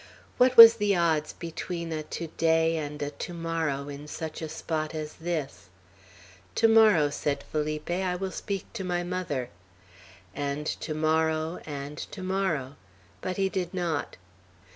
[0.39, 4.49] What was the odds between a to day and a to morrow in such a
[4.49, 5.69] spot as this?
[6.55, 9.51] "To morrow," said Felipe, "I will speak to my mother,"
[10.33, 12.77] and "to morrow," and "to morrow;"
[13.21, 14.17] but he did not.